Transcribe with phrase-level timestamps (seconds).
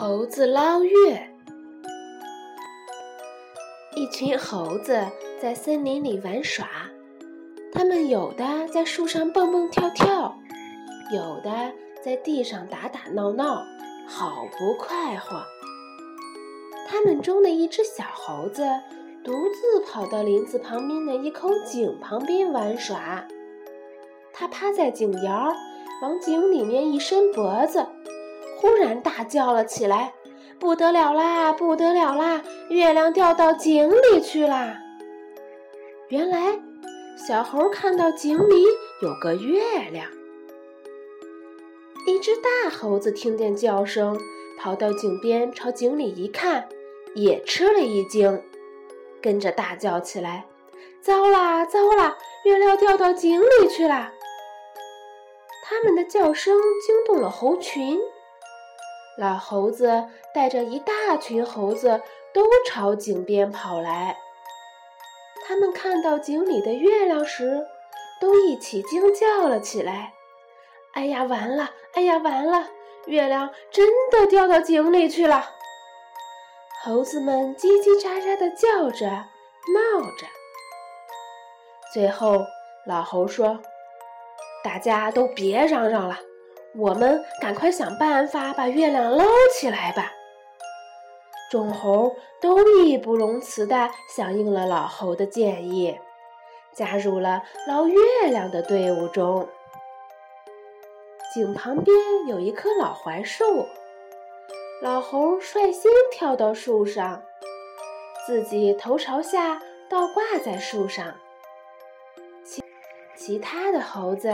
[0.00, 1.30] 猴子捞月。
[3.94, 5.06] 一群猴子
[5.38, 6.66] 在森林里玩耍，
[7.70, 10.34] 它们有的在树上蹦蹦跳跳，
[11.12, 11.50] 有的
[12.02, 13.62] 在地上打打闹闹，
[14.08, 15.42] 好不快活。
[16.88, 18.62] 它们中的一只小猴子
[19.22, 23.28] 独自跑到林子旁边的一口井旁边玩耍，
[24.32, 25.54] 它趴在井沿儿，
[26.00, 27.84] 往井里面一伸脖子。
[28.60, 30.12] 忽然大叫了起来
[30.60, 32.42] ：“不得了啦，不得了啦！
[32.68, 34.76] 月亮掉到井里去啦！”
[36.08, 36.60] 原来，
[37.16, 38.62] 小猴看到井里
[39.00, 40.06] 有个月亮。
[42.06, 44.20] 一只大猴子听见叫声，
[44.58, 46.68] 跑到井边，朝井里一看，
[47.14, 48.42] 也吃了一惊，
[49.22, 50.44] 跟着大叫起来
[51.00, 52.18] ：“糟啦，糟啦！
[52.44, 54.12] 月亮掉到井里去啦！”
[55.64, 57.98] 他们的叫声惊动了猴群。
[59.20, 62.00] 老猴子带着一大群猴子
[62.32, 64.16] 都朝井边跑来。
[65.46, 67.66] 他们看到井里的月亮时，
[68.18, 70.14] 都一起惊叫了起来
[70.96, 71.70] ：“哎呀，完了！
[71.92, 72.70] 哎呀，完了！
[73.04, 75.50] 月亮真的掉到井里去了！”
[76.82, 80.26] 猴子们叽叽喳喳地叫着、闹着。
[81.92, 82.46] 最后，
[82.86, 83.60] 老猴说
[84.64, 86.20] ：“大家都别嚷嚷了。”
[86.76, 89.24] 我们赶快想办法把月亮捞
[89.58, 90.12] 起来吧！
[91.50, 95.98] 众猴都义不容辞地响应了老猴的建议，
[96.72, 97.98] 加入了捞月
[98.30, 99.48] 亮的队伍中。
[101.34, 101.96] 井旁边
[102.28, 103.66] 有一棵老槐树，
[104.80, 107.22] 老猴率先跳到树上，
[108.26, 111.14] 自己头朝下倒挂在树上。
[113.20, 114.32] 其他的猴子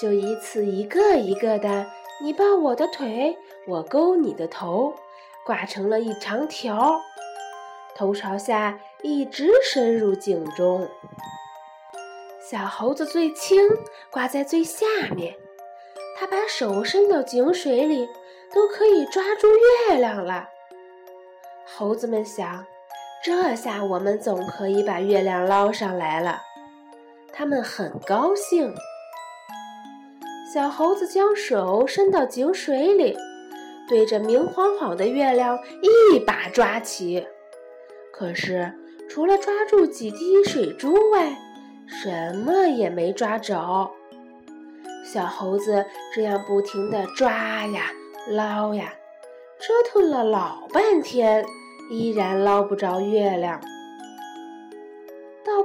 [0.00, 1.90] 就一次一个一个的，
[2.22, 3.36] 你抱我的腿，
[3.66, 4.94] 我勾你的头，
[5.44, 7.00] 挂成了一长条，
[7.96, 10.88] 头朝下一直伸入井中。
[12.40, 13.58] 小猴子最轻，
[14.08, 14.86] 挂在最下
[15.16, 15.34] 面，
[16.16, 18.08] 它把手伸到井水里，
[18.54, 19.48] 都可以抓住
[19.88, 20.48] 月亮了。
[21.66, 22.64] 猴子们想，
[23.24, 26.42] 这下我们总可以把月亮捞上来了。
[27.38, 28.74] 他们很高兴。
[30.52, 33.16] 小猴子将手伸到井水里，
[33.88, 37.24] 对着明晃晃的月亮一把抓起。
[38.12, 38.74] 可是，
[39.08, 41.38] 除了抓住几滴水珠外，
[41.86, 43.88] 什么也没抓着。
[45.04, 47.92] 小猴子这样不停地抓呀
[48.30, 48.92] 捞呀，
[49.60, 51.46] 折腾了老半天，
[51.88, 53.60] 依然捞不着月亮。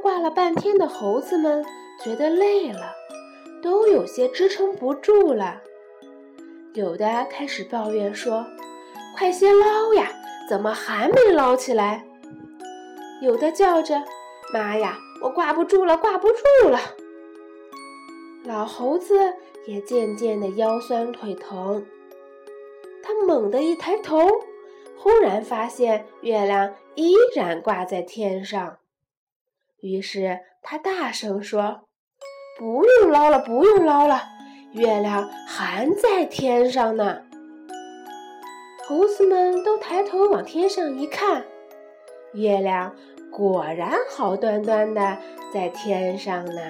[0.04, 1.64] 挂了半天的猴子们
[2.04, 2.94] 觉得累了，
[3.62, 5.62] 都有些支撑不住了。
[6.74, 8.46] 有的开始抱怨说
[9.16, 10.12] ：“快些捞呀，
[10.50, 12.06] 怎么还没捞起来？”
[13.24, 14.04] 有的叫着
[14.54, 16.78] ：“妈呀，我挂不住了，挂不住了！”
[18.44, 19.34] 老猴子
[19.66, 21.86] 也渐渐的腰酸腿疼。
[23.02, 24.28] 他猛地一抬头，
[24.98, 28.80] 忽然发现月亮依然挂在天上。
[29.84, 31.82] 于是他大声说
[32.58, 34.24] ：“不用捞了，不用捞了，
[34.72, 37.24] 月亮还在天上呢。”
[38.88, 41.44] 猴子们都抬头往天上一看，
[42.34, 42.96] 月亮
[43.30, 45.18] 果然好端端的
[45.54, 46.62] 在天上呢。